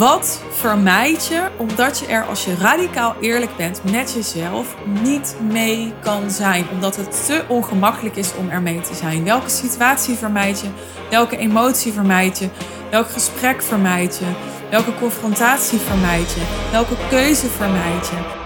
Wat 0.00 0.42
vermijd 0.50 1.26
je 1.26 1.48
omdat 1.56 1.98
je 1.98 2.06
er 2.06 2.24
als 2.24 2.44
je 2.44 2.54
radicaal 2.54 3.16
eerlijk 3.20 3.56
bent 3.56 3.90
met 3.90 4.12
jezelf 4.12 4.76
niet 5.02 5.36
mee 5.50 5.92
kan 6.02 6.30
zijn? 6.30 6.66
Omdat 6.70 6.96
het 6.96 7.26
te 7.26 7.44
ongemakkelijk 7.48 8.16
is 8.16 8.34
om 8.34 8.48
ermee 8.48 8.80
te 8.80 8.94
zijn. 8.94 9.24
Welke 9.24 9.48
situatie 9.48 10.14
vermijd 10.14 10.60
je? 10.60 10.68
Welke 11.10 11.36
emotie 11.36 11.92
vermijd 11.92 12.38
je? 12.38 12.48
Welk 12.90 13.10
gesprek 13.10 13.62
vermijd 13.62 14.18
je? 14.18 14.32
Welke 14.70 14.94
confrontatie 14.94 15.78
vermijd 15.78 16.30
je? 16.32 16.68
Welke 16.70 16.94
keuze 17.08 17.46
vermijd 17.46 18.06
je? 18.06 18.39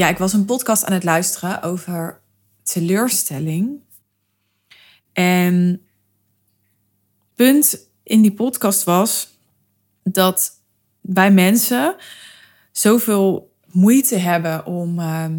Ja, 0.00 0.08
ik 0.08 0.18
was 0.18 0.32
een 0.32 0.44
podcast 0.44 0.84
aan 0.84 0.92
het 0.92 1.04
luisteren 1.04 1.62
over 1.62 2.20
teleurstelling. 2.62 3.80
En 5.12 5.82
punt 7.34 7.86
in 8.02 8.22
die 8.22 8.32
podcast 8.32 8.84
was 8.84 9.38
dat 10.02 10.52
wij 11.00 11.30
mensen 11.30 11.96
zoveel 12.72 13.54
moeite 13.66 14.16
hebben 14.16 14.66
om 14.66 14.98
ehm, 14.98 15.38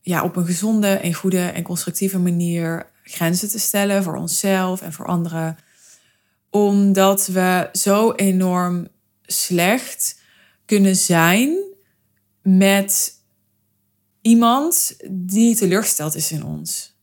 ja, 0.00 0.22
op 0.24 0.36
een 0.36 0.46
gezonde 0.46 0.88
en 0.88 1.14
goede 1.14 1.46
en 1.46 1.62
constructieve 1.62 2.18
manier 2.18 2.90
grenzen 3.02 3.48
te 3.48 3.58
stellen 3.58 4.02
voor 4.02 4.16
onszelf 4.16 4.82
en 4.82 4.92
voor 4.92 5.06
anderen. 5.06 5.56
Omdat 6.50 7.26
we 7.26 7.68
zo 7.72 8.12
enorm 8.12 8.88
slecht 9.22 10.20
kunnen 10.64 10.96
zijn 10.96 11.56
met 12.42 13.15
iemand 14.26 14.96
die 15.10 15.56
teleurgesteld 15.56 16.14
is 16.14 16.32
in 16.32 16.44
ons. 16.44 16.94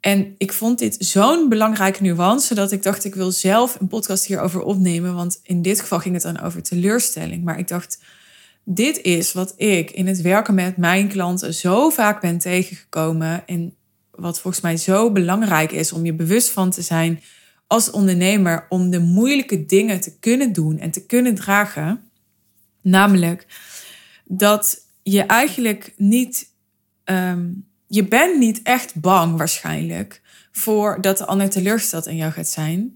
En 0.00 0.34
ik 0.38 0.52
vond 0.52 0.78
dit 0.78 0.96
zo'n 0.98 1.48
belangrijke 1.48 2.02
nuance 2.02 2.54
dat 2.54 2.72
ik 2.72 2.82
dacht, 2.82 3.04
ik 3.04 3.14
wil 3.14 3.30
zelf 3.30 3.80
een 3.80 3.88
podcast 3.88 4.26
hierover 4.26 4.62
opnemen. 4.62 5.14
Want 5.14 5.40
in 5.42 5.62
dit 5.62 5.80
geval 5.80 5.98
ging 5.98 6.14
het 6.14 6.22
dan 6.22 6.40
over 6.40 6.62
teleurstelling. 6.62 7.44
Maar 7.44 7.58
ik 7.58 7.68
dacht, 7.68 8.02
dit 8.64 9.00
is 9.00 9.32
wat 9.32 9.54
ik 9.56 9.90
in 9.90 10.06
het 10.06 10.20
werken 10.20 10.54
met 10.54 10.76
mijn 10.76 11.08
klanten 11.08 11.54
zo 11.54 11.90
vaak 11.90 12.20
ben 12.20 12.38
tegengekomen. 12.38 13.46
En 13.46 13.74
wat 14.10 14.40
volgens 14.40 14.62
mij 14.62 14.76
zo 14.76 15.12
belangrijk 15.12 15.72
is 15.72 15.92
om 15.92 16.04
je 16.04 16.14
bewust 16.14 16.50
van 16.50 16.70
te 16.70 16.82
zijn 16.82 17.22
als 17.66 17.90
ondernemer. 17.90 18.66
Om 18.68 18.90
de 18.90 19.00
moeilijke 19.00 19.66
dingen 19.66 20.00
te 20.00 20.18
kunnen 20.18 20.52
doen 20.52 20.78
en 20.78 20.90
te 20.90 21.06
kunnen 21.06 21.34
dragen. 21.34 22.10
Namelijk 22.82 23.46
dat 24.24 24.88
je 25.02 25.22
eigenlijk 25.22 25.92
niet 25.96 26.49
Ehm, 27.10 27.48
je 27.86 28.04
bent 28.04 28.38
niet 28.38 28.60
echt 28.62 29.00
bang 29.00 29.36
waarschijnlijk 29.36 30.20
voor 30.52 30.98
dat 31.00 31.18
de 31.18 31.26
ander 31.26 31.50
teleurgesteld 31.50 32.06
in 32.06 32.16
jou 32.16 32.32
gaat 32.32 32.48
zijn. 32.48 32.92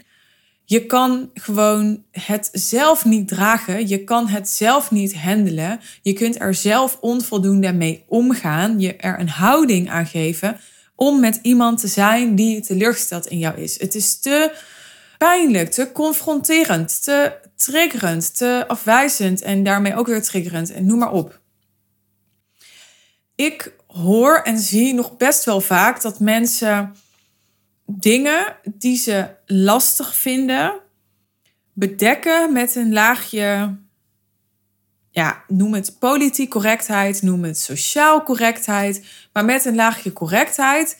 Je 0.64 0.86
kan 0.86 1.30
gewoon 1.34 2.02
het 2.10 2.48
zelf 2.52 3.04
niet 3.04 3.28
dragen. 3.28 3.88
Je 3.88 4.04
kan 4.04 4.28
het 4.28 4.48
zelf 4.48 4.90
niet 4.90 5.14
handelen. 5.14 5.80
Je 6.02 6.12
kunt 6.12 6.40
er 6.40 6.54
zelf 6.54 6.98
onvoldoende 7.00 7.72
mee 7.72 8.04
omgaan. 8.08 8.80
Je 8.80 8.96
er 8.96 9.20
een 9.20 9.28
houding 9.28 9.90
aan 9.90 10.06
geven 10.06 10.56
om 10.96 11.20
met 11.20 11.38
iemand 11.42 11.80
te 11.80 11.88
zijn 11.88 12.34
die 12.34 12.60
teleurgesteld 12.60 13.26
in 13.26 13.38
jou 13.38 13.60
is. 13.60 13.80
Het 13.80 13.94
is 13.94 14.18
te 14.18 14.52
pijnlijk, 15.18 15.70
te 15.70 15.92
confronterend, 15.92 17.02
te 17.04 17.32
triggerend, 17.56 18.36
te 18.36 18.64
afwijzend 18.68 19.42
en 19.42 19.62
daarmee 19.62 19.96
ook 19.96 20.06
weer 20.06 20.22
triggerend 20.22 20.72
en 20.72 20.86
noem 20.86 20.98
maar 20.98 21.12
op. 21.12 21.42
Ik 23.34 23.72
hoor 23.86 24.36
en 24.36 24.58
zie 24.58 24.94
nog 24.94 25.16
best 25.16 25.44
wel 25.44 25.60
vaak 25.60 26.02
dat 26.02 26.20
mensen 26.20 26.96
dingen 27.86 28.56
die 28.64 28.96
ze 28.96 29.28
lastig 29.46 30.16
vinden 30.16 30.82
bedekken 31.72 32.52
met 32.52 32.74
een 32.74 32.92
laagje, 32.92 33.76
ja, 35.10 35.44
noem 35.48 35.74
het 35.74 35.98
politiek 35.98 36.50
correctheid, 36.50 37.22
noem 37.22 37.44
het 37.44 37.58
sociaal 37.58 38.22
correctheid, 38.22 39.04
maar 39.32 39.44
met 39.44 39.64
een 39.64 39.74
laagje 39.74 40.12
correctheid, 40.12 40.98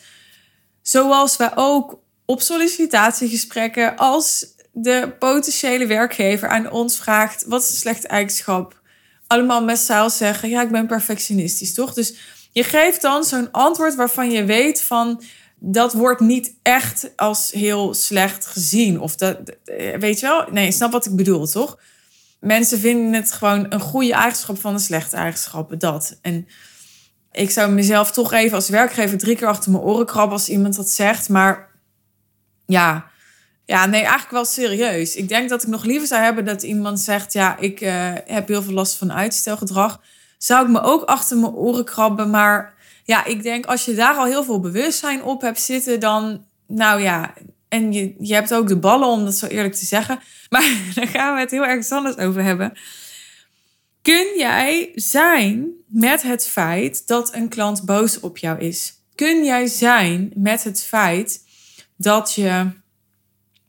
zoals 0.81 1.37
wij 1.37 1.51
ook 1.55 1.99
op 2.25 2.41
sollicitatiegesprekken 2.41 3.97
als 3.97 4.53
de 4.71 5.15
potentiële 5.19 5.85
werkgever 5.85 6.49
aan 6.49 6.71
ons 6.71 6.97
vraagt 6.97 7.45
wat 7.45 7.63
is 7.63 7.69
een 7.69 7.75
slechte 7.75 8.07
eigenschap, 8.07 8.81
allemaal 9.27 9.63
met 9.63 9.79
zeggen, 10.07 10.49
ja, 10.49 10.61
ik 10.61 10.71
ben 10.71 10.87
perfectionistisch, 10.87 11.73
toch? 11.73 11.93
Dus 11.93 12.15
je 12.51 12.63
geeft 12.63 13.01
dan 13.01 13.23
zo'n 13.23 13.51
antwoord 13.51 13.95
waarvan 13.95 14.31
je 14.31 14.45
weet 14.45 14.83
van 14.83 15.23
dat 15.59 15.93
wordt 15.93 16.19
niet 16.19 16.55
echt 16.61 17.09
als 17.15 17.51
heel 17.51 17.93
slecht 17.93 18.45
gezien. 18.45 18.99
Of 18.99 19.15
dat, 19.15 19.37
weet 19.99 20.19
je 20.19 20.25
wel? 20.25 20.45
Nee, 20.51 20.71
snap 20.71 20.91
wat 20.91 21.05
ik 21.05 21.15
bedoel, 21.15 21.47
toch? 21.47 21.79
Mensen 22.39 22.79
vinden 22.79 23.13
het 23.13 23.31
gewoon 23.31 23.65
een 23.69 23.79
goede 23.79 24.13
eigenschap 24.13 24.59
van 24.59 24.73
een 24.73 24.79
slechte 24.79 25.15
eigenschap. 25.15 25.79
Dat. 25.79 26.17
En 26.21 26.47
ik 27.31 27.51
zou 27.51 27.71
mezelf 27.71 28.11
toch 28.11 28.33
even 28.33 28.55
als 28.55 28.69
werkgever 28.69 29.17
drie 29.17 29.35
keer 29.35 29.47
achter 29.47 29.71
mijn 29.71 29.83
oren 29.83 30.05
krabben 30.05 30.37
als 30.37 30.49
iemand 30.49 30.75
dat 30.75 30.89
zegt. 30.89 31.29
Maar 31.29 31.69
ja, 32.65 33.09
ja, 33.65 33.85
nee, 33.85 34.01
eigenlijk 34.01 34.31
wel 34.31 34.45
serieus. 34.45 35.15
Ik 35.15 35.29
denk 35.29 35.49
dat 35.49 35.63
ik 35.63 35.69
nog 35.69 35.83
liever 35.83 36.07
zou 36.07 36.21
hebben 36.21 36.45
dat 36.45 36.63
iemand 36.63 36.99
zegt: 36.99 37.33
Ja, 37.33 37.57
ik 37.57 37.81
uh, 37.81 38.13
heb 38.25 38.47
heel 38.47 38.63
veel 38.63 38.73
last 38.73 38.95
van 38.95 39.13
uitstelgedrag 39.13 40.01
zou 40.37 40.65
ik 40.65 40.71
me 40.71 40.81
ook 40.81 41.03
achter 41.03 41.37
mijn 41.37 41.53
oren 41.53 41.85
krabben. 41.85 42.29
Maar 42.29 42.73
ja, 43.03 43.25
ik 43.25 43.43
denk 43.43 43.65
als 43.65 43.85
je 43.85 43.93
daar 43.93 44.15
al 44.15 44.25
heel 44.25 44.43
veel 44.43 44.59
bewustzijn 44.59 45.23
op 45.23 45.41
hebt 45.41 45.59
zitten, 45.59 45.99
dan, 45.99 46.45
nou 46.67 47.01
ja, 47.01 47.33
en 47.69 47.93
je, 47.93 48.15
je 48.19 48.33
hebt 48.33 48.53
ook 48.53 48.67
de 48.67 48.77
ballen 48.77 49.07
om 49.07 49.25
dat 49.25 49.35
zo 49.35 49.45
eerlijk 49.45 49.75
te 49.75 49.85
zeggen. 49.85 50.19
Maar 50.49 50.77
daar 50.95 51.07
gaan 51.07 51.33
we 51.33 51.39
het 51.39 51.51
heel 51.51 51.65
erg 51.65 51.89
anders 51.89 52.17
over 52.17 52.43
hebben. 52.43 52.73
Kun 54.01 54.27
jij 54.37 54.91
zijn 54.95 55.67
met 55.87 56.21
het 56.21 56.47
feit 56.47 57.07
dat 57.07 57.33
een 57.33 57.49
klant 57.49 57.85
boos 57.85 58.19
op 58.19 58.37
jou 58.37 58.59
is? 58.59 58.93
Kun 59.15 59.43
jij 59.43 59.67
zijn 59.67 60.31
met 60.35 60.63
het 60.63 60.83
feit 60.83 61.41
dat 61.97 62.33
je 62.33 62.71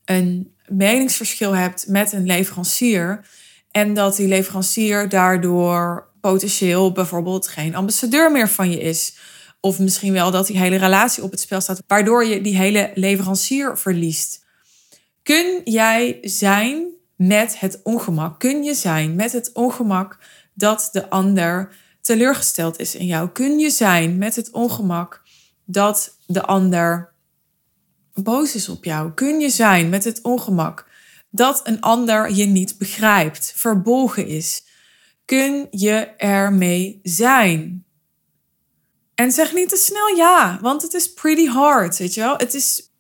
een 0.07 0.55
meningsverschil 0.69 1.53
hebt 1.53 1.87
met 1.89 2.13
een 2.13 2.27
leverancier 2.27 3.27
en 3.71 3.95
dat 3.95 4.17
die 4.17 4.29
leverancier 4.29 5.09
daardoor 5.09 6.11
potentieel 6.21 6.93
bijvoorbeeld 6.93 7.49
geen 7.49 7.75
ambassadeur 7.75 8.33
meer 8.33 8.49
van 8.49 8.71
je 8.71 8.81
is. 8.81 9.17
Of 9.61 9.79
misschien 9.79 10.13
wel 10.13 10.31
dat 10.31 10.47
die 10.47 10.59
hele 10.59 10.77
relatie 10.77 11.23
op 11.23 11.31
het 11.31 11.41
spel 11.41 11.61
staat, 11.61 11.83
waardoor 11.87 12.25
je 12.25 12.41
die 12.41 12.57
hele 12.57 12.91
leverancier 12.95 13.79
verliest. 13.79 14.45
Kun 15.23 15.61
jij 15.65 16.19
zijn 16.23 16.87
met 17.17 17.61
het 17.61 17.81
ongemak? 17.83 18.39
Kun 18.41 18.63
je 18.63 18.75
zijn 18.75 19.15
met 19.15 19.33
het 19.33 19.51
ongemak 19.53 20.19
dat 20.55 20.89
de 20.93 21.11
ander 21.11 21.75
teleurgesteld 22.01 22.79
is 22.79 22.95
in 22.95 23.07
jou? 23.07 23.29
Kun 23.29 23.59
je 23.59 23.71
zijn 23.71 24.19
met 24.19 24.37
het 24.37 24.51
ongemak 24.51 25.23
dat 25.65 26.19
de 26.27 26.43
ander 26.43 27.15
boos 28.23 28.55
is 28.55 28.69
op 28.69 28.85
jou? 28.85 29.13
Kun 29.13 29.41
je 29.41 29.51
zijn 29.51 29.89
met 29.89 30.05
het 30.05 30.23
ongemak 30.23 30.87
dat 31.31 31.61
een 31.65 31.81
ander 31.81 32.31
je 32.35 32.47
niet 32.47 32.79
begrijpt, 32.79 33.53
verbolgen 33.57 34.27
is? 34.27 34.65
kun 35.27 35.67
je 35.71 35.95
ermee 36.17 37.01
zijn? 37.03 37.85
En 39.15 39.33
zeg 39.33 39.55
niet 39.55 39.69
te 39.69 39.77
snel 39.77 40.17
ja, 40.17 40.59
want 40.61 40.83
het 40.83 40.95
is 40.95 41.13
pretty 41.13 41.47
hard, 41.47 41.99
weet 41.99 42.15
je 42.15 42.21
wel? 42.21 42.37
Het 42.37 42.55
is, 42.55 42.91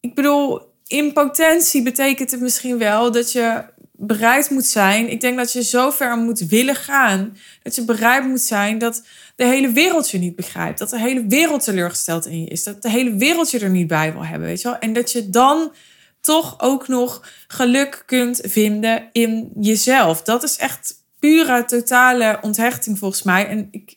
ik 0.00 0.14
bedoel, 0.14 0.60
in 0.86 1.12
potentie 1.12 1.82
betekent 1.82 2.30
het 2.30 2.40
misschien 2.40 2.78
wel 2.78 3.12
dat 3.12 3.32
je 3.32 3.64
bereid 4.06 4.50
moet 4.50 4.66
zijn. 4.66 5.10
Ik 5.10 5.20
denk 5.20 5.36
dat 5.36 5.52
je 5.52 5.62
zo 5.62 5.90
ver 5.90 6.16
moet 6.16 6.38
willen 6.38 6.74
gaan. 6.74 7.36
Dat 7.62 7.74
je 7.74 7.84
bereid 7.84 8.24
moet 8.24 8.40
zijn 8.40 8.78
dat 8.78 9.02
de 9.36 9.44
hele 9.44 9.72
wereld 9.72 10.10
je 10.10 10.18
niet 10.18 10.36
begrijpt. 10.36 10.78
Dat 10.78 10.90
de 10.90 10.98
hele 10.98 11.26
wereld 11.26 11.64
teleurgesteld 11.64 12.26
in 12.26 12.40
je 12.40 12.48
is. 12.48 12.62
Dat 12.62 12.82
de 12.82 12.90
hele 12.90 13.16
wereld 13.16 13.50
je 13.50 13.58
er 13.58 13.70
niet 13.70 13.86
bij 13.86 14.12
wil 14.12 14.24
hebben, 14.24 14.48
weet 14.48 14.60
je 14.60 14.68
wel? 14.68 14.78
En 14.78 14.92
dat 14.92 15.12
je 15.12 15.30
dan 15.30 15.72
toch 16.20 16.60
ook 16.60 16.88
nog 16.88 17.28
geluk 17.46 18.02
kunt 18.06 18.40
vinden 18.42 19.08
in 19.12 19.50
jezelf. 19.60 20.22
Dat 20.22 20.42
is 20.42 20.56
echt 20.56 20.94
pure, 21.18 21.64
totale 21.64 22.38
onthechting 22.40 22.98
volgens 22.98 23.22
mij. 23.22 23.48
En 23.48 23.68
ik, 23.70 23.90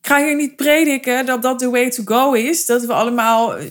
ik 0.00 0.06
ga 0.06 0.24
hier 0.24 0.36
niet 0.36 0.56
prediken 0.56 1.26
dat 1.26 1.42
dat 1.42 1.58
the 1.58 1.70
way 1.70 1.90
to 1.90 2.02
go 2.04 2.32
is. 2.32 2.66
Dat 2.66 2.84
we 2.84 2.92
allemaal 2.92 3.56
eh, 3.56 3.66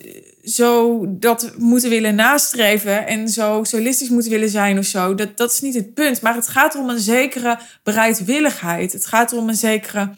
zo 0.50 1.06
dat 1.08 1.52
moeten 1.58 1.90
willen 1.90 2.16
nastreven 2.16 3.08
en 3.08 3.30
zo 3.30 3.64
solistisch 3.64 4.10
moeten 4.10 4.32
willen 4.32 4.50
zijn 4.50 4.78
of 4.78 4.86
zo. 4.86 5.16
Dat, 5.16 5.38
dat 5.38 5.52
is 5.52 5.60
niet 5.60 5.74
het 5.74 5.94
punt. 5.94 6.22
Maar 6.22 6.36
het 6.36 6.48
gaat 6.48 6.76
om 6.76 6.90
een 6.90 7.00
zekere 7.00 7.60
bereidwilligheid. 7.84 8.94
Het 8.94 9.06
gaat 9.06 9.34
om 9.34 9.50
een 9.50 9.56
zekere 9.56 10.10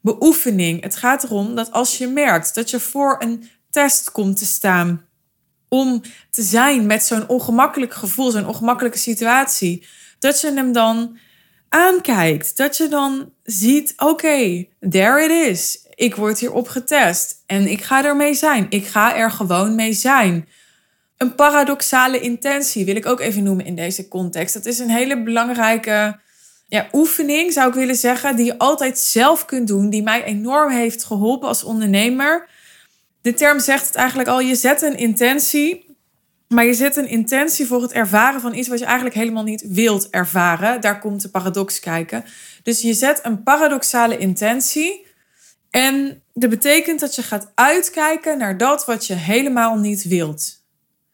beoefening. 0.00 0.82
Het 0.82 0.96
gaat 0.96 1.24
erom 1.24 1.54
dat 1.54 1.72
als 1.72 1.98
je 1.98 2.06
merkt 2.06 2.54
dat 2.54 2.70
je 2.70 2.80
voor 2.80 3.16
een 3.18 3.48
test 3.70 4.12
komt 4.12 4.38
te 4.38 4.46
staan 4.46 5.04
om 5.68 6.02
te 6.30 6.42
zijn 6.42 6.86
met 6.86 7.04
zo'n 7.04 7.28
ongemakkelijk 7.28 7.94
gevoel, 7.94 8.30
zo'n 8.30 8.46
ongemakkelijke 8.46 8.98
situatie, 8.98 9.86
dat 10.18 10.40
je 10.40 10.52
hem 10.52 10.72
dan 10.72 11.18
aankijkt. 11.68 12.56
Dat 12.56 12.76
je 12.76 12.88
dan 12.88 13.32
ziet, 13.42 13.92
oké, 13.96 14.66
there 14.90 15.24
it 15.24 15.48
is. 15.48 15.85
Ik 15.96 16.16
word 16.16 16.38
hierop 16.38 16.68
getest 16.68 17.42
en 17.46 17.66
ik 17.70 17.82
ga 17.82 18.04
ermee 18.04 18.34
zijn. 18.34 18.66
Ik 18.68 18.86
ga 18.86 19.16
er 19.16 19.30
gewoon 19.30 19.74
mee 19.74 19.92
zijn. 19.92 20.48
Een 21.16 21.34
paradoxale 21.34 22.20
intentie 22.20 22.84
wil 22.84 22.96
ik 22.96 23.06
ook 23.06 23.20
even 23.20 23.42
noemen 23.42 23.64
in 23.64 23.74
deze 23.74 24.08
context. 24.08 24.54
Dat 24.54 24.66
is 24.66 24.78
een 24.78 24.90
hele 24.90 25.22
belangrijke 25.22 26.18
ja, 26.68 26.86
oefening, 26.92 27.52
zou 27.52 27.68
ik 27.68 27.74
willen 27.74 27.96
zeggen, 27.96 28.36
die 28.36 28.44
je 28.44 28.58
altijd 28.58 28.98
zelf 28.98 29.44
kunt 29.44 29.68
doen, 29.68 29.90
die 29.90 30.02
mij 30.02 30.24
enorm 30.24 30.70
heeft 30.70 31.04
geholpen 31.04 31.48
als 31.48 31.64
ondernemer. 31.64 32.48
De 33.22 33.34
term 33.34 33.60
zegt 33.60 33.86
het 33.86 33.94
eigenlijk 33.94 34.28
al, 34.28 34.40
je 34.40 34.54
zet 34.54 34.82
een 34.82 34.96
intentie, 34.96 35.96
maar 36.48 36.64
je 36.64 36.74
zet 36.74 36.96
een 36.96 37.08
intentie 37.08 37.66
voor 37.66 37.82
het 37.82 37.92
ervaren 37.92 38.40
van 38.40 38.54
iets 38.54 38.68
wat 38.68 38.78
je 38.78 38.84
eigenlijk 38.84 39.16
helemaal 39.16 39.42
niet 39.42 39.64
wilt 39.68 40.10
ervaren. 40.10 40.80
Daar 40.80 41.00
komt 41.00 41.22
de 41.22 41.28
paradox 41.28 41.80
kijken. 41.80 42.24
Dus 42.62 42.80
je 42.80 42.94
zet 42.94 43.20
een 43.22 43.42
paradoxale 43.42 44.18
intentie 44.18 45.05
en 45.70 46.22
dat 46.34 46.50
betekent 46.50 47.00
dat 47.00 47.14
je 47.14 47.22
gaat 47.22 47.52
uitkijken 47.54 48.38
naar 48.38 48.56
dat 48.56 48.84
wat 48.84 49.06
je 49.06 49.14
helemaal 49.14 49.76
niet 49.76 50.04
wilt. 50.04 50.64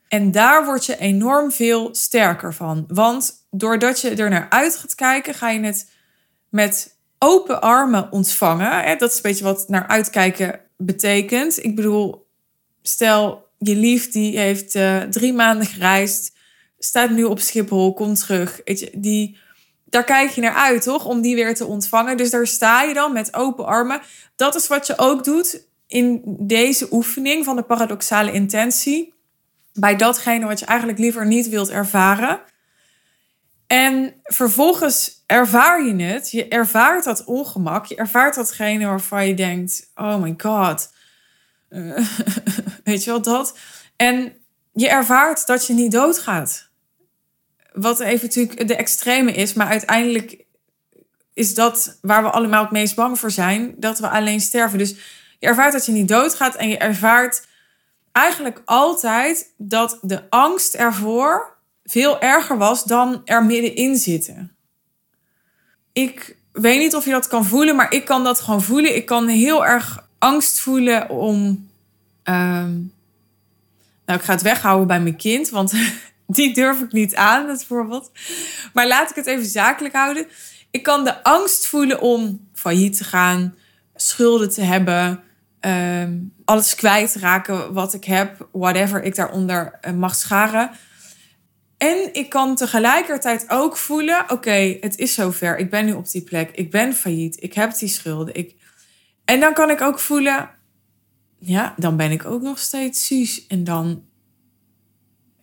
En 0.08 0.31
daar 0.31 0.64
word 0.64 0.87
je 0.87 0.99
enorm 0.99 1.52
veel 1.52 1.94
sterker 1.94 2.54
van. 2.54 2.84
Want 2.88 3.32
doordat 3.50 4.00
je 4.00 4.10
er 4.10 4.31
naar 4.31 4.46
uit 4.50 4.76
gaat 4.76 4.94
kijken, 4.94 5.34
ga 5.34 5.50
je 5.50 5.60
het 5.60 5.90
met 6.49 6.96
open 7.19 7.60
armen 7.60 8.12
ontvangen. 8.12 8.99
Dat 8.99 9.10
is 9.10 9.16
een 9.16 9.22
beetje 9.22 9.44
wat 9.44 9.69
naar 9.69 9.87
uitkijken 9.87 10.60
betekent. 10.76 11.64
Ik 11.64 11.76
bedoel, 11.76 12.26
stel 12.82 13.48
je 13.58 13.76
lief 13.76 14.10
die 14.10 14.38
heeft 14.38 14.75
uh, 14.75 15.00
drie 15.00 15.32
maanden 15.32 15.66
gereisd, 15.66 16.37
staat 16.78 17.10
nu 17.10 17.25
op 17.25 17.40
Schiphol, 17.40 17.94
komt 17.94 18.20
terug. 18.20 18.62
Die, 18.93 19.38
daar 19.92 20.04
kijk 20.04 20.30
je 20.30 20.40
naar 20.40 20.54
uit, 20.54 20.82
toch? 20.82 21.04
Om 21.04 21.20
die 21.20 21.34
weer 21.34 21.54
te 21.54 21.66
ontvangen. 21.66 22.16
Dus 22.16 22.30
daar 22.30 22.46
sta 22.46 22.82
je 22.82 22.94
dan 22.94 23.12
met 23.12 23.34
open 23.34 23.66
armen. 23.66 24.00
Dat 24.36 24.54
is 24.54 24.66
wat 24.66 24.86
je 24.86 24.98
ook 24.98 25.24
doet 25.24 25.66
in 25.86 26.22
deze 26.38 26.88
oefening 26.90 27.44
van 27.44 27.56
de 27.56 27.62
paradoxale 27.62 28.32
intentie. 28.32 29.14
Bij 29.72 29.96
datgene 29.96 30.46
wat 30.46 30.58
je 30.58 30.66
eigenlijk 30.66 30.98
liever 30.98 31.26
niet 31.26 31.48
wilt 31.48 31.70
ervaren. 31.70 32.40
En 33.66 34.14
vervolgens 34.22 35.22
ervaar 35.26 35.84
je 35.84 36.02
het. 36.02 36.30
Je 36.30 36.48
ervaart 36.48 37.04
dat 37.04 37.24
ongemak. 37.24 37.86
Je 37.86 37.96
ervaart 37.96 38.34
datgene 38.34 38.86
waarvan 38.86 39.26
je 39.26 39.34
denkt: 39.34 39.90
oh 39.94 40.16
my 40.16 40.34
god. 40.36 40.92
Uh, 41.70 42.06
weet 42.84 43.04
je 43.04 43.10
wel 43.10 43.22
dat? 43.22 43.58
En 43.96 44.32
je 44.72 44.88
ervaart 44.88 45.46
dat 45.46 45.66
je 45.66 45.72
niet 45.72 45.92
doodgaat. 45.92 46.70
Wat 47.72 48.00
even 48.00 48.26
natuurlijk 48.26 48.69
de 48.69 48.76
extreme 48.76 49.32
is, 49.32 49.54
maar 49.54 49.66
uiteindelijk 49.66 50.44
is 51.34 51.54
dat 51.54 51.98
waar 52.00 52.22
we 52.22 52.30
allemaal 52.30 52.62
het 52.62 52.70
meest 52.70 52.94
bang 52.94 53.19
voor 53.19 53.30
zijn: 53.30 53.74
dat 53.76 53.98
we 53.98 54.08
alleen 54.08 54.40
sterven. 54.40 54.78
Dus 54.78 54.94
je 55.38 55.46
ervaart 55.46 55.72
dat 55.72 55.86
je 55.86 55.92
niet 55.92 56.08
doodgaat 56.08 56.54
en 56.54 56.69
je 56.69 56.78
ervaart 56.78 57.46
eigenlijk 58.12 58.62
altijd 58.64 59.52
dat 59.56 59.98
de 60.02 60.30
angst 60.30 60.74
ervoor 60.74 61.56
veel 61.84 62.20
erger 62.20 62.58
was 62.58 62.84
dan 62.84 63.22
er 63.24 63.44
middenin 63.44 63.96
zitten. 63.96 64.56
Ik 65.92 66.36
weet 66.52 66.78
niet 66.78 66.94
of 66.94 67.04
je 67.04 67.10
dat 67.10 67.28
kan 67.28 67.44
voelen, 67.44 67.76
maar 67.76 67.92
ik 67.92 68.04
kan 68.04 68.24
dat 68.24 68.40
gewoon 68.40 68.62
voelen. 68.62 68.96
Ik 68.96 69.06
kan 69.06 69.28
heel 69.28 69.66
erg 69.66 70.08
angst 70.19 70.60
voelen 70.60 71.10
om. 71.10 71.69
Ehm, 72.22 72.72
nou, 74.06 74.19
ik 74.19 74.22
ga 74.22 74.32
het 74.32 74.42
weghouden 74.42 74.86
bij 74.86 75.00
mijn 75.00 75.16
kind, 75.16 75.48
want 75.48 75.72
die 76.34 76.55
durf 76.55 76.81
ik 76.81 76.93
niet 76.93 77.14
aan, 77.14 77.46
bijvoorbeeld. 77.46 78.11
Maar 78.73 78.87
laat 78.87 79.11
ik 79.11 79.17
het 79.17 79.26
even 79.26 79.46
zakelijk 79.46 79.94
houden. 79.94 80.26
Ik 80.70 80.82
kan 80.82 81.05
de 81.05 81.23
angst 81.23 81.67
voelen 81.67 82.00
om 82.00 82.49
failliet 82.55 82.96
te 82.96 83.05
gaan, 83.05 83.55
schulden 83.94 84.50
te 84.50 84.62
hebben, 84.62 85.23
ehm, 85.61 86.19
alles 86.44 86.75
kwijt 86.75 87.12
te 87.12 87.19
raken 87.19 87.73
wat 87.73 87.94
ik 87.94 88.05
heb, 88.05 88.49
whatever 88.52 89.02
ik 89.02 89.14
daaronder 89.14 89.79
uh, 89.82 89.93
mag 89.93 90.14
scharen. 90.14 90.70
En 91.82 92.08
ik 92.12 92.29
kan 92.29 92.56
tegelijkertijd 92.56 93.44
ook 93.49 93.76
voelen: 93.76 94.25
oké, 94.31 94.76
het 94.81 94.99
is 94.99 95.14
zover. 95.14 95.58
Ik 95.58 95.70
ben 95.70 95.84
nu 95.84 95.93
op 95.93 96.11
die 96.11 96.23
plek. 96.23 96.50
Ik 96.50 96.70
ben 96.70 96.94
failliet. 96.94 97.43
Ik 97.43 97.55
heb 97.55 97.79
die 97.79 97.88
schulden. 97.88 98.34
Ik... 98.34 98.55
En 99.25 99.40
dan 99.40 99.52
kan 99.52 99.70
ik 99.70 99.81
ook 99.81 99.99
voelen: 99.99 100.50
ja, 101.38 101.75
dan 101.76 101.96
ben 101.96 102.11
ik 102.11 102.25
ook 102.25 102.43
nog 102.43 102.58
steeds 102.58 103.06
Suus. 103.06 103.46
En 103.46 103.64
dan 103.64 104.05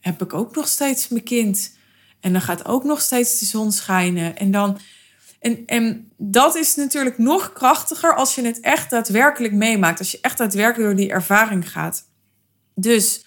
heb 0.10 0.22
ik 0.22 0.34
ook 0.34 0.56
nog 0.56 0.68
steeds 0.68 1.08
mijn 1.08 1.24
kind. 1.24 1.78
En 2.20 2.32
dan 2.32 2.42
gaat 2.42 2.66
ook 2.66 2.84
nog 2.84 3.02
steeds 3.02 3.40
de 3.40 3.46
zon 3.46 3.72
schijnen. 3.72 4.38
En 4.38 4.52
dan. 4.52 4.80
En, 5.40 5.64
en 5.66 6.12
dat 6.18 6.56
is 6.56 6.76
natuurlijk 6.76 7.18
nog 7.18 7.54
krachtiger 7.54 8.16
als 8.16 8.36
je 8.36 8.42
het 8.42 8.60
echt 8.60 8.90
daadwerkelijk 8.90 9.54
meemaakt. 9.54 10.00
Als 10.00 10.12
je 10.12 10.20
echt 10.22 10.38
daadwerkelijk 10.38 10.90
door 10.90 11.00
die 11.00 11.12
ervaring 11.12 11.72
gaat. 11.72 12.08
Dus 12.76 13.26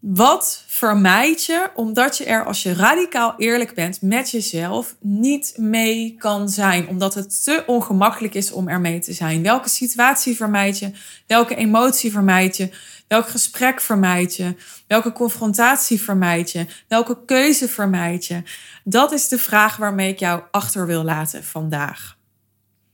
wat 0.00 0.64
vermijd 0.66 1.44
je 1.44 1.70
omdat 1.74 2.18
je 2.18 2.24
er, 2.24 2.44
als 2.44 2.62
je 2.62 2.74
radicaal 2.74 3.34
eerlijk 3.36 3.74
bent 3.74 4.02
met 4.02 4.30
jezelf, 4.30 4.96
niet 5.00 5.54
mee 5.56 6.14
kan 6.18 6.48
zijn? 6.48 6.88
Omdat 6.88 7.14
het 7.14 7.44
te 7.44 7.62
ongemakkelijk 7.66 8.34
is 8.34 8.52
om 8.52 8.68
er 8.68 8.80
mee 8.80 8.98
te 8.98 9.12
zijn. 9.12 9.42
Welke 9.42 9.68
situatie 9.68 10.36
vermijd 10.36 10.78
je? 10.78 10.90
Welke 11.26 11.54
emotie 11.54 12.12
vermijd 12.12 12.56
je? 12.56 12.70
Welk 13.08 13.28
gesprek 13.28 13.80
vermijd 13.80 14.36
je? 14.36 14.54
Welke 14.86 15.12
confrontatie 15.12 16.00
vermijd 16.00 16.50
je? 16.50 16.66
Welke 16.88 17.24
keuze 17.24 17.68
vermijd 17.68 18.26
je? 18.26 18.42
Dat 18.84 19.12
is 19.12 19.28
de 19.28 19.38
vraag 19.38 19.76
waarmee 19.76 20.12
ik 20.12 20.18
jou 20.18 20.42
achter 20.50 20.86
wil 20.86 21.02
laten 21.02 21.44
vandaag. 21.44 22.18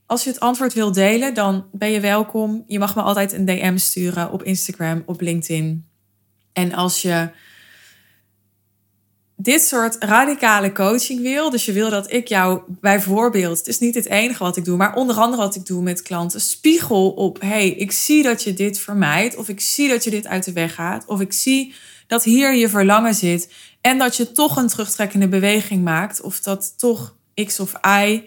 Als 0.05 0.23
je 0.23 0.29
het 0.29 0.39
antwoord 0.39 0.73
wil 0.73 0.91
delen, 0.91 1.33
dan 1.33 1.67
ben 1.71 1.91
je 1.91 1.99
welkom. 1.99 2.63
Je 2.67 2.79
mag 2.79 2.95
me 2.95 3.01
altijd 3.01 3.33
een 3.33 3.45
DM 3.45 3.77
sturen 3.77 4.31
op 4.31 4.43
Instagram, 4.43 5.03
op 5.05 5.21
LinkedIn. 5.21 5.86
En 6.57 6.73
als 6.73 7.01
je 7.01 7.29
dit 9.35 9.61
soort 9.61 9.95
radicale 9.99 10.71
coaching 10.71 11.21
wil, 11.21 11.49
dus 11.49 11.65
je 11.65 11.71
wil 11.71 11.89
dat 11.89 12.11
ik 12.11 12.27
jou 12.27 12.61
bijvoorbeeld, 12.67 13.57
het 13.57 13.67
is 13.67 13.79
niet 13.79 13.95
het 13.95 14.05
enige 14.05 14.43
wat 14.43 14.57
ik 14.57 14.65
doe, 14.65 14.77
maar 14.77 14.95
onder 14.95 15.15
andere 15.15 15.41
wat 15.41 15.55
ik 15.55 15.65
doe 15.65 15.81
met 15.81 16.01
klanten, 16.01 16.41
spiegel 16.41 17.09
op, 17.09 17.41
hey, 17.41 17.69
ik 17.69 17.91
zie 17.91 18.23
dat 18.23 18.43
je 18.43 18.53
dit 18.53 18.79
vermijdt, 18.79 19.35
of 19.35 19.49
ik 19.49 19.59
zie 19.59 19.89
dat 19.89 20.03
je 20.03 20.09
dit 20.09 20.27
uit 20.27 20.43
de 20.43 20.51
weg 20.51 20.73
gaat, 20.73 21.05
of 21.05 21.21
ik 21.21 21.33
zie 21.33 21.73
dat 22.07 22.23
hier 22.23 22.53
je 22.53 22.69
verlangen 22.69 23.15
zit 23.15 23.53
en 23.81 23.97
dat 23.97 24.15
je 24.15 24.31
toch 24.31 24.57
een 24.57 24.67
terugtrekkende 24.67 25.27
beweging 25.27 25.83
maakt, 25.83 26.21
of 26.21 26.39
dat 26.39 26.73
toch 26.77 27.15
X 27.45 27.59
of 27.59 27.73
Y 28.03 28.23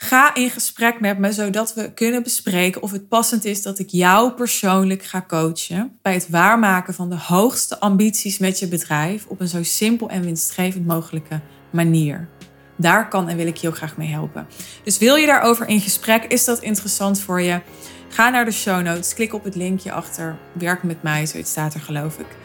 Ga 0.00 0.34
in 0.34 0.50
gesprek 0.50 1.00
met 1.00 1.18
me, 1.18 1.32
zodat 1.32 1.74
we 1.74 1.92
kunnen 1.92 2.22
bespreken 2.22 2.82
of 2.82 2.90
het 2.90 3.08
passend 3.08 3.44
is 3.44 3.62
dat 3.62 3.78
ik 3.78 3.88
jou 3.88 4.32
persoonlijk 4.32 5.02
ga 5.02 5.24
coachen 5.28 5.98
bij 6.02 6.12
het 6.12 6.28
waarmaken 6.28 6.94
van 6.94 7.10
de 7.10 7.16
hoogste 7.16 7.80
ambities 7.80 8.38
met 8.38 8.58
je 8.58 8.68
bedrijf 8.68 9.26
op 9.26 9.40
een 9.40 9.48
zo 9.48 9.62
simpel 9.62 10.08
en 10.08 10.22
winstgevend 10.22 10.86
mogelijke 10.86 11.40
manier. 11.70 12.28
Daar 12.76 13.08
kan 13.08 13.28
en 13.28 13.36
wil 13.36 13.46
ik 13.46 13.56
je 13.56 13.72
graag 13.72 13.96
mee 13.96 14.08
helpen. 14.08 14.46
Dus 14.84 14.98
wil 14.98 15.16
je 15.16 15.26
daarover 15.26 15.68
in 15.68 15.80
gesprek? 15.80 16.24
Is 16.24 16.44
dat 16.44 16.62
interessant 16.62 17.20
voor 17.20 17.40
je? 17.40 17.60
Ga 18.08 18.28
naar 18.28 18.44
de 18.44 18.50
show 18.50 18.82
notes, 18.82 19.14
klik 19.14 19.34
op 19.34 19.44
het 19.44 19.54
linkje 19.54 19.92
achter 19.92 20.36
Werk 20.52 20.82
met 20.82 21.02
mij, 21.02 21.26
zoiets 21.26 21.50
staat 21.50 21.74
er 21.74 21.80
geloof 21.80 22.18
ik. 22.18 22.36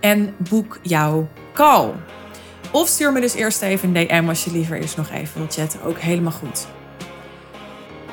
En 0.00 0.34
boek 0.48 0.78
jouw 0.82 1.28
call. 1.54 1.92
Of 2.70 2.88
stuur 2.88 3.12
me 3.12 3.20
dus 3.20 3.34
eerst 3.34 3.62
even 3.62 3.96
een 3.96 4.06
DM 4.06 4.28
als 4.28 4.44
je 4.44 4.52
liever 4.52 4.80
eerst 4.80 4.96
nog 4.96 5.10
even 5.10 5.38
wilt 5.38 5.54
chatten. 5.54 5.82
Ook 5.82 5.98
helemaal 5.98 6.32
goed. 6.32 6.66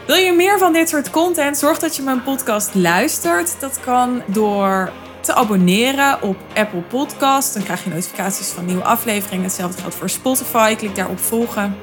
Wil 0.10 0.18
je 0.18 0.34
meer 0.34 0.58
van 0.58 0.74
dit 0.74 0.90
soort 0.90 1.10
content? 1.10 1.58
Zorg 1.58 1.80
dat 1.80 1.96
je 1.96 2.02
mijn 2.02 2.24
podcast 2.24 2.76
luistert. 2.76 3.60
Dat 3.60 3.80
kan 3.80 4.22
door 4.26 4.92
te 5.22 5.34
abonneren 5.34 6.22
op 6.22 6.38
Apple 6.54 6.82
Podcast. 6.82 7.54
Dan 7.54 7.64
krijg 7.64 7.84
je 7.84 7.90
notificaties 7.90 8.48
van 8.48 8.66
nieuwe 8.66 8.84
afleveringen. 8.84 9.44
Hetzelfde 9.44 9.82
geldt 9.82 9.96
voor 9.96 10.10
Spotify. 10.10 10.76
Klik 10.76 10.96
daarop 10.96 11.20
volgen. 11.20 11.78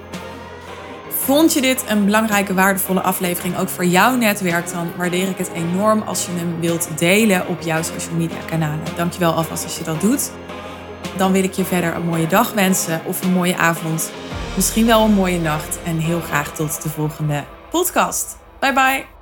Vond 1.09 1.53
je 1.53 1.61
dit 1.61 1.85
een 1.89 2.05
belangrijke, 2.05 2.55
waardevolle 2.55 3.01
aflevering 3.01 3.59
ook 3.59 3.69
voor 3.69 3.85
jouw 3.85 4.15
netwerk? 4.15 4.71
Dan 4.71 4.93
waardeer 4.97 5.29
ik 5.29 5.39
het 5.39 5.51
enorm 5.53 6.03
als 6.03 6.27
je 6.27 6.33
hem 6.33 6.61
wilt 6.61 6.89
delen 6.99 7.47
op 7.47 7.61
jouw 7.61 7.83
social 7.83 8.15
media 8.15 8.41
kanalen. 8.47 8.85
Dankjewel 8.97 9.33
alvast 9.33 9.65
als 9.65 9.79
je 9.79 9.85
dat 9.85 10.01
doet. 10.01 10.31
Dan 11.17 11.33
wil 11.33 11.45
ik 11.45 11.53
je 11.53 11.65
verder 11.65 11.95
een 11.95 12.07
mooie 12.07 12.27
dag 12.27 12.53
wensen 12.53 13.01
of 13.05 13.23
een 13.23 13.33
mooie 13.33 13.57
avond. 13.57 14.11
Misschien 14.57 14.87
wel 14.87 15.05
een 15.05 15.15
mooie 15.15 15.41
nacht. 15.41 15.79
En 15.85 15.99
heel 15.99 16.21
graag 16.21 16.55
tot 16.55 16.83
de 16.83 16.89
volgende 16.89 17.45
podcast. 17.73 18.37
Bye 18.61 18.73
bye. 18.73 19.16